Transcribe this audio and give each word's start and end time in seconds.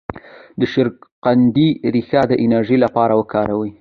د 0.59 0.61
شکرقندي 0.73 1.67
ریښه 1.93 2.21
د 2.27 2.33
انرژی 2.45 2.77
لپاره 2.85 3.13
وکاروئ 3.19 3.69